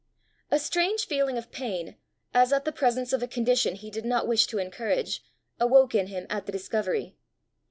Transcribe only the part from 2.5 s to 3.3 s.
at the presence of a